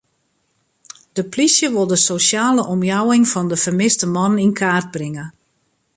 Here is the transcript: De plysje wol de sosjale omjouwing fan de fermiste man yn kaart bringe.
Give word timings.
De 1.15 1.23
plysje 1.33 1.67
wol 1.75 1.87
de 1.91 1.97
sosjale 2.09 2.63
omjouwing 2.73 3.23
fan 3.33 3.47
de 3.51 3.57
fermiste 3.65 4.07
man 4.15 4.33
yn 4.45 4.53
kaart 4.61 4.87
bringe. 4.95 5.25